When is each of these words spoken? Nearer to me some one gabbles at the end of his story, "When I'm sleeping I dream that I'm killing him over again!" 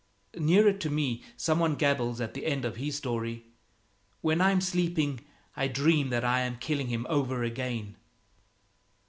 Nearer 0.35 0.73
to 0.73 0.89
me 0.89 1.21
some 1.37 1.59
one 1.59 1.75
gabbles 1.75 2.19
at 2.21 2.33
the 2.33 2.47
end 2.47 2.65
of 2.65 2.77
his 2.77 2.95
story, 2.97 3.45
"When 4.21 4.41
I'm 4.41 4.59
sleeping 4.59 5.19
I 5.55 5.67
dream 5.67 6.09
that 6.09 6.25
I'm 6.25 6.57
killing 6.57 6.87
him 6.87 7.05
over 7.07 7.43
again!" 7.43 7.97